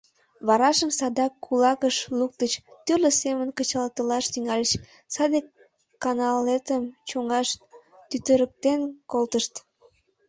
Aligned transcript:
Варажым 0.47 0.91
садак 0.99 1.33
кулакыш 1.45 1.97
луктыч, 2.19 2.51
тӱрлӧ 2.85 3.11
семын 3.21 3.49
кычалтылаш 3.57 4.25
тӱҥальыч, 4.33 4.71
саде 5.13 5.39
каналетым 6.03 6.83
чоҥаш 7.09 7.49
тӱтырыктен 8.09 8.81
колтышт. 9.11 9.53